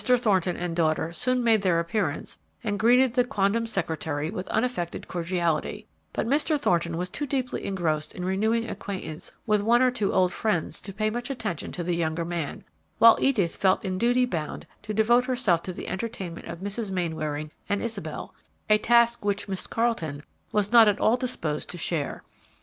[0.03, 5.85] Thornton and daughter soon made their appearance and greeted the quondam secretary with unaffected cordiality,
[6.11, 6.59] but Mr.
[6.59, 10.91] Thornton was too deeply engrossed in renewing acquaintance with one or two old friends to
[10.91, 12.63] pay much attention to the younger man,
[12.97, 16.89] while Edith felt in duty bound to devote herself to the entertainment of Mrs.
[16.89, 18.33] Mainwaring and Isabel,
[18.71, 22.23] a task which Miss Carleton was not at all disposed to share.